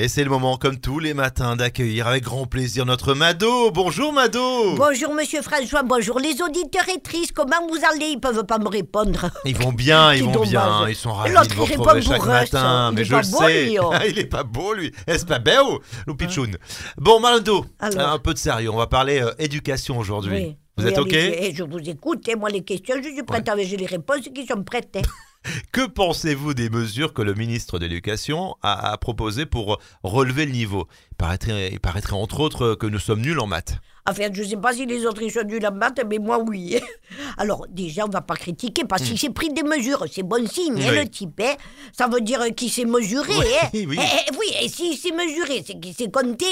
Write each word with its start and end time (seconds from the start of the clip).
Et 0.00 0.06
c'est 0.06 0.22
le 0.22 0.30
moment, 0.30 0.56
comme 0.58 0.78
tous 0.78 1.00
les 1.00 1.12
matins, 1.12 1.56
d'accueillir 1.56 2.06
avec 2.06 2.22
grand 2.22 2.46
plaisir 2.46 2.86
notre 2.86 3.14
Mado. 3.14 3.72
Bonjour 3.72 4.12
Mado 4.12 4.76
Bonjour 4.76 5.12
Monsieur 5.12 5.42
François, 5.42 5.82
bonjour 5.82 6.20
les 6.20 6.40
auditeurs 6.40 6.88
et 6.94 7.00
tristes, 7.00 7.32
comment 7.32 7.66
vous 7.68 7.78
allez? 7.92 8.10
Ils 8.12 8.20
peuvent 8.20 8.44
pas 8.46 8.58
me 8.58 8.68
répondre. 8.68 9.28
Ils 9.44 9.56
vont 9.56 9.72
bien, 9.72 10.12
ils 10.14 10.22
vont 10.22 10.30
dommage. 10.30 10.50
bien, 10.50 10.88
ils 10.88 10.94
sont 10.94 11.12
ravis 11.12 11.34
L'autre, 11.34 11.48
de 11.48 11.54
vous 11.54 11.64
il 11.64 11.70
retrouver 11.72 11.90
répond 11.90 12.06
chaque 12.06 12.18
bourreux, 12.20 12.30
matin. 12.32 12.92
Mais 12.94 13.04
je 13.04 13.16
le 13.16 13.22
beau, 13.22 13.38
sais, 13.38 13.64
lui, 13.64 13.78
oh. 13.80 13.92
il 14.08 14.18
est 14.20 14.26
pas 14.26 14.44
beau 14.44 14.72
lui. 14.72 14.92
Est-ce 15.08 15.26
pas 15.26 15.40
beau, 15.40 15.80
le 16.06 16.14
pitchoun? 16.14 16.56
Bon 16.96 17.18
Mado, 17.18 17.66
Alors? 17.80 18.08
un 18.12 18.18
peu 18.20 18.34
de 18.34 18.38
sérieux, 18.38 18.70
on 18.70 18.76
va 18.76 18.86
parler 18.86 19.20
euh, 19.20 19.32
éducation 19.40 19.98
aujourd'hui. 19.98 20.36
Oui. 20.36 20.56
Vous 20.76 20.84
Oui, 20.84 20.90
êtes 20.92 20.98
ok? 20.98 21.12
Eh, 21.12 21.52
Je 21.52 21.64
vous 21.64 21.80
écoute, 21.90 22.28
et 22.28 22.36
moi 22.36 22.50
les 22.50 22.62
questions, 22.62 22.94
je 23.02 23.08
suis 23.08 23.24
prête 23.24 23.48
avec 23.48 23.68
les 23.68 23.86
réponses 23.86 24.28
qui 24.32 24.46
sont 24.46 24.62
prêtes. 24.62 24.96
hein. 24.96 25.02
Que 25.72 25.86
pensez-vous 25.86 26.54
des 26.54 26.68
mesures 26.70 27.12
que 27.14 27.22
le 27.22 27.34
ministre 27.34 27.78
de 27.78 27.86
l'Éducation 27.86 28.56
a, 28.62 28.92
a 28.92 28.98
proposées 28.98 29.46
pour 29.46 29.78
relever 30.02 30.46
le 30.46 30.52
niveau? 30.52 30.86
Il 31.12 31.16
paraîtrait, 31.16 31.70
il 31.72 31.80
paraîtrait 31.80 32.14
entre 32.14 32.40
autres 32.40 32.74
que 32.74 32.86
nous 32.86 32.98
sommes 32.98 33.20
nuls 33.20 33.38
en 33.38 33.46
maths. 33.46 33.78
Enfin, 34.08 34.28
je 34.32 34.42
sais 34.42 34.56
pas 34.56 34.72
si 34.72 34.86
les 34.86 35.04
autres 35.04 35.22
ils 35.22 35.30
sont 35.30 35.44
nuls 35.44 35.64
en 35.66 35.72
maths, 35.72 36.00
mais 36.08 36.18
moi 36.18 36.38
oui. 36.42 36.78
Alors, 37.36 37.66
déjà, 37.68 38.06
on 38.06 38.08
va 38.08 38.22
pas 38.22 38.36
critiquer, 38.36 38.84
parce 38.84 39.02
qu'il 39.02 39.18
s'est 39.18 39.30
pris 39.30 39.52
des 39.52 39.62
mesures, 39.62 40.04
c'est 40.10 40.22
bon 40.22 40.46
signe, 40.48 40.80
hein, 40.82 40.86
Hmm. 40.86 40.90
Oui. 40.90 40.96
le 41.04 41.08
type. 41.08 41.40
hein. 41.44 41.54
Ça 41.92 42.08
veut 42.08 42.20
dire 42.22 42.40
qu'il 42.56 42.70
s'est 42.70 42.84
mesuré. 42.86 43.32
Oui, 43.38 43.44
hein. 43.62 43.68
oui. 43.74 43.98
Eh, 44.00 44.16
eh, 44.30 44.36
oui, 44.38 44.46
et 44.62 44.68
s'il 44.68 44.96
s'est 44.96 45.12
mesuré, 45.12 45.62
c'est 45.66 45.78
qu'il 45.78 45.94
s'est 45.94 46.10
compté. 46.10 46.46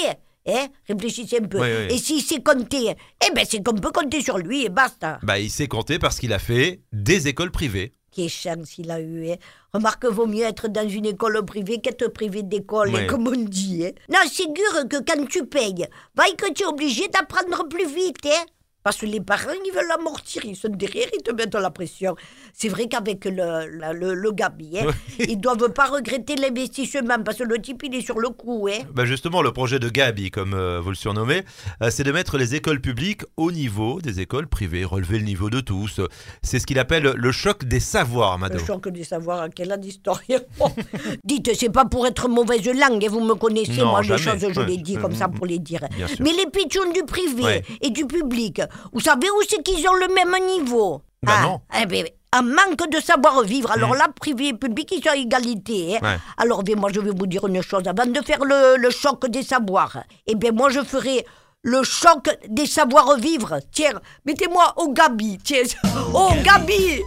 Hein 0.49 0.67
Réfléchissez 0.87 1.39
un 1.41 1.47
peu. 1.47 1.59
Oui, 1.59 1.67
oui. 1.89 1.95
Et 1.95 1.97
s'il 1.97 2.21
s'est 2.21 2.41
compté, 2.41 2.93
eh 3.25 3.33
ben 3.35 3.45
c'est 3.49 3.61
qu'on 3.61 3.73
peut 3.75 3.91
compter 3.91 4.21
sur 4.21 4.37
lui 4.37 4.63
et 4.63 4.69
basta. 4.69 5.19
Bah, 5.23 5.39
il 5.39 5.49
s'est 5.49 5.67
compté 5.67 5.99
parce 5.99 6.19
qu'il 6.19 6.31
a 6.31 6.39
fait 6.39 6.79
des 6.93 7.27
écoles 7.27 7.51
privées. 7.51 7.93
Quelle 8.17 8.29
chance 8.29 8.79
il 8.79 8.89
a 8.89 8.99
eu. 8.99 9.29
Hein. 9.29 9.35
Remarque, 9.73 10.05
vaut 10.05 10.25
mieux 10.25 10.41
être 10.43 10.67
dans 10.69 10.89
une 10.89 11.05
école 11.05 11.45
privée 11.45 11.77
qu'être 11.79 12.07
privé 12.07 12.41
d'école, 12.41 12.91
Ouais. 12.91 13.05
comme 13.05 13.27
on 13.27 13.35
dit. 13.35 13.85
Hein. 13.85 13.91
Non, 14.09 14.17
c'est 14.23 14.41
sûr 14.57 14.87
que 14.89 14.97
quand 15.03 15.23
tu 15.29 15.45
payes, 15.45 15.85
va 16.15 16.23
que 16.35 16.51
tu 16.51 16.63
es 16.63 16.65
obligé 16.65 17.07
d'apprendre 17.09 17.67
plus 17.69 17.85
vite. 17.85 18.25
Hein. 18.25 18.45
Parce 18.87 18.99
que 19.01 19.05
les 19.05 19.19
parents, 19.19 19.51
ils 19.65 19.73
veulent 19.73 19.91
amortir, 19.99 20.45
ils 20.45 20.55
sont 20.55 20.69
derrière, 20.69 21.07
ils 21.13 21.21
te 21.21 21.33
mettent 21.33 21.55
la 21.55 21.71
pression. 21.71 22.15
C'est 22.53 22.69
vrai 22.69 22.87
qu'avec 22.87 23.25
le, 23.25 23.67
le, 23.91 24.13
le 24.13 24.31
Gabi, 24.31 24.79
hein, 24.79 24.85
ils 25.19 25.35
doivent 25.37 25.73
pas 25.73 25.87
regretter 25.87 26.37
l'investissement, 26.37 27.21
parce 27.25 27.39
que 27.39 27.43
le 27.43 27.61
type, 27.61 27.83
il 27.83 27.93
est 27.95 28.01
sur 28.01 28.17
le 28.17 28.29
coup. 28.29 28.69
Hein. 28.71 28.83
Bah 28.93 29.03
justement, 29.03 29.41
le 29.41 29.51
projet 29.51 29.77
de 29.77 29.89
Gabi, 29.89 30.31
comme 30.31 30.53
euh, 30.53 30.79
vous 30.79 30.87
le 30.91 30.95
surnommez, 30.95 31.43
euh, 31.83 31.89
c'est 31.91 32.05
de 32.05 32.13
mettre 32.13 32.37
les 32.37 32.55
écoles 32.55 32.79
publiques 32.79 33.23
au 33.35 33.51
niveau 33.51 33.99
des 33.99 34.21
écoles 34.21 34.47
privées, 34.47 34.85
relever 34.85 35.19
le 35.19 35.25
niveau 35.25 35.49
de 35.49 35.59
tous. 35.59 35.99
C'est 36.41 36.59
ce 36.59 36.65
qu'il 36.65 36.79
appelle 36.79 37.03
le 37.03 37.31
choc 37.33 37.65
des 37.65 37.81
savoirs, 37.81 38.39
Mado. 38.39 38.57
Le 38.57 38.63
choc 38.65 38.87
de 38.87 39.03
savoir 39.03 39.41
à 39.41 39.49
quelle 39.49 39.75
d'historien. 39.81 40.39
Bon, 40.57 40.71
dites, 41.25 41.51
c'est 41.59 41.73
pas 41.73 41.83
pour 41.83 42.07
être 42.07 42.29
mauvaise 42.29 42.65
langue, 42.67 43.03
et 43.03 43.09
vous 43.09 43.19
me 43.19 43.33
connaissez, 43.35 43.81
Non, 43.81 43.87
moi, 43.87 44.01
les 44.01 44.17
choses, 44.17 44.39
je 44.39 44.59
Ouais. 44.61 44.65
les 44.65 44.77
dis 44.77 44.95
comme 44.95 45.13
ça 45.13 45.27
pour 45.27 45.45
les 45.45 45.59
dire. 45.59 45.81
Mais 46.21 46.31
les 46.31 46.49
pitchouns 46.49 46.93
du 46.93 47.03
privé 47.03 47.43
Ouais. 47.43 47.63
et 47.81 47.89
du 47.89 48.05
public, 48.05 48.61
vous 48.93 48.99
savez 48.99 49.29
où 49.29 49.41
c'est 49.49 49.61
qu'ils 49.63 49.87
ont 49.87 49.93
le 49.93 50.07
même 50.13 50.35
niveau 50.47 51.01
Bah 51.23 51.33
Ah, 51.37 51.43
non. 51.43 51.61
eh 51.81 51.85
ben, 51.85 52.05
un 52.33 52.41
manque 52.41 52.89
de 52.91 52.99
savoir-vivre. 52.99 53.71
Alors 53.71 53.95
là, 53.95 54.07
privé 54.13 54.49
et 54.49 54.53
public, 54.53 54.91
ils 54.91 55.01
sont 55.03 55.09
à 55.09 55.15
égalité. 55.15 55.95
hein. 55.97 55.99
Ouais. 56.03 56.17
Alors, 56.37 56.61
bien, 56.63 56.75
moi, 56.75 56.89
je 56.93 56.99
vais 56.99 57.11
vous 57.17 57.25
dire 57.25 57.47
une 57.47 57.61
chose. 57.63 57.83
Avant 57.87 58.05
de 58.05 58.21
faire 58.21 58.43
le, 58.43 58.75
le 58.77 58.89
choc 58.91 59.27
des 59.29 59.43
savoirs, 59.43 60.03
eh 60.27 60.35
bien, 60.35 60.51
moi, 60.51 60.69
je 60.69 60.81
ferai 60.81 61.25
le 61.63 61.83
choc 61.83 62.29
des 62.49 62.65
savoir-vivre. 62.67 63.59
Tiens, 63.71 63.99
mettez-moi 64.25 64.73
au 64.77 64.91
Gabi. 64.91 65.37
Tiens, 65.43 65.63
oh, 66.13 66.29
Gabi 66.43 67.01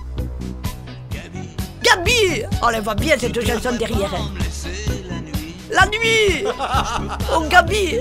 Gabi 1.82 2.42
Oh, 2.62 2.66
elle 2.74 2.82
va 2.82 2.94
bien, 2.94 3.16
cette 3.18 3.40
chanson 3.46 3.76
derrière. 3.76 4.12
hein. 4.14 4.30
La 5.70 5.86
nuit 5.86 6.44
Oh, 7.34 7.42
Gabi 7.48 7.98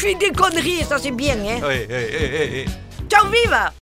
Je 0.00 0.06
fais 0.06 0.14
des 0.14 0.30
conneries, 0.30 0.82
ça 0.88 0.96
c'est 0.96 1.10
bien, 1.10 1.34
hein 1.34 1.60
Oui, 1.62 1.86
oui, 1.90 1.96
oui, 2.10 2.30
oui, 2.32 2.50
oui. 2.54 2.64
Ciao, 3.06 3.26
vive 3.26 3.70